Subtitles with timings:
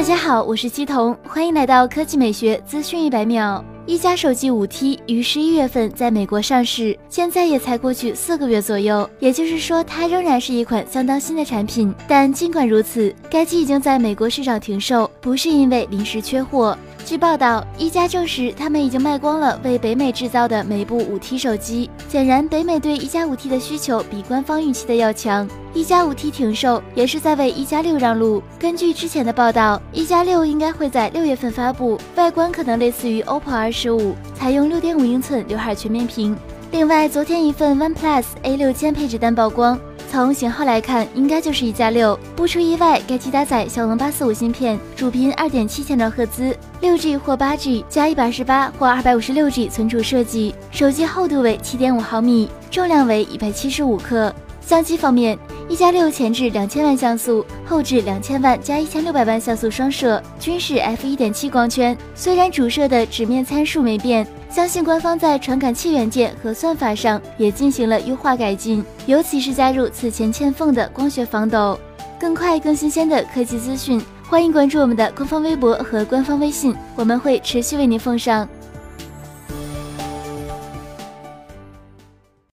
[0.00, 3.62] 大家好，我是西彤，欢迎来到科技美学资讯一百秒。
[3.84, 11.94] 一加手机五 T 于十一月份在美国上市，现在也才过去四个月左右，也就是说它仍然是一款相当新的产品。
[12.08, 16.78] 但尽管如此，该机已经在美国市场停售，不是因为临时缺货。
[17.10, 21.90] 据报道，一加证实他们已经卖光了为北美制造的每部五 T 手机。
[22.08, 25.48] 显然，北美对一加五 T 的需求比官方预期的要强。
[25.74, 28.40] 一加五 T 停售也是在为一加六让路。
[28.60, 36.38] 根据之前的报道，一加六应该会在六月份发布，外观可能类似于 OPPO R 十五，采用六点五英寸刘海全面屏。
[36.70, 39.76] 另外，昨天一份 OnePlus A 六千配置单曝光。
[40.10, 42.18] 从型号来看，应该就是一加六。
[42.34, 50.52] 不出意外，该机搭载骁龙八四五芯片，主频二点七千兆赫兹，六 G 或八 G 加一百二十八或二百五十六 G 存储设计。
[50.72, 54.34] 手机厚度为七点五毫米，重量为一百七十五克。
[54.60, 55.38] 相机方面，
[55.70, 61.96] 一加六前置两千万像素，后置两千万加一千六百万像素双摄，均是 f 一点七光圈。
[62.12, 64.26] 虽然主摄的直面参数没变。
[64.50, 71.78] 相信官方在传感器元件和算法上也进行了优化改进，尤其是加入此前欠奉的光学防抖。
[72.18, 78.46] 更快更新鲜的科技资讯，欢迎关注我们的官方微博和官方微信，我们会持续为您奉上。